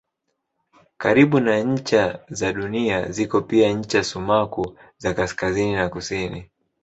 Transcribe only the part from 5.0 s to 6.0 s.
kaskazini na